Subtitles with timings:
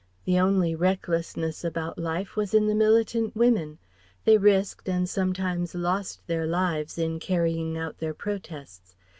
[0.25, 3.77] The only recklessness about life was in the militant women.
[4.25, 8.95] They risked and sometimes lost their lives in carrying out their protests.